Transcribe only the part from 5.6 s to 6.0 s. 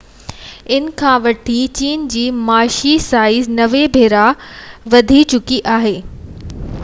آهي